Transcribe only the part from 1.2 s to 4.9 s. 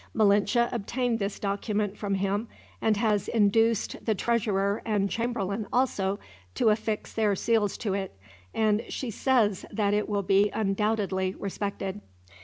document from him, and has induced the treasurer